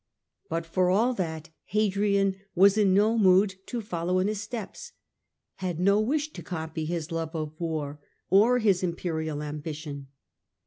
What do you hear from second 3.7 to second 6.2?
follow in his steps, had no